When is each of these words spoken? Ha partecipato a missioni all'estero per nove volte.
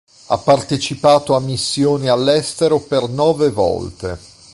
Ha 0.29 0.37
partecipato 0.39 1.35
a 1.35 1.39
missioni 1.39 2.07
all'estero 2.07 2.79
per 2.79 3.07
nove 3.07 3.51
volte. 3.51 4.17